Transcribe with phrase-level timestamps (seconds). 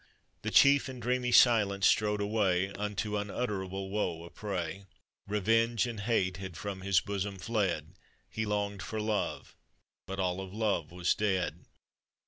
[0.41, 4.87] The chief in dreamy silence strode away, Unto unutterable woe a prey.
[5.27, 7.93] Revenge and hate had from his bosom fled.
[8.27, 9.55] He longed for love,
[10.07, 11.67] but all of love was dead.